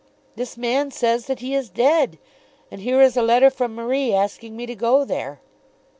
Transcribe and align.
"This 0.35 0.57
man 0.57 0.89
says 0.89 1.27
that 1.27 1.41
he 1.41 1.53
is 1.53 1.69
dead, 1.69 2.17
and 2.71 2.81
here 2.81 2.99
is 3.01 3.15
a 3.15 3.21
letter 3.21 3.51
from 3.51 3.75
Marie 3.75 4.15
asking 4.15 4.57
me 4.57 4.65
to 4.65 4.73
go 4.73 5.05
there. 5.05 5.41